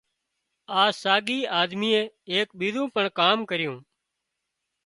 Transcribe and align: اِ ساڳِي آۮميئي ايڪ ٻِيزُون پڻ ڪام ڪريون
اِ 0.79 0.83
ساڳِي 1.01 1.39
آۮميئي 1.59 2.01
ايڪ 2.31 2.47
ٻِيزُون 2.59 2.87
پڻ 2.95 3.05
ڪام 3.19 3.37
ڪريون 3.49 3.77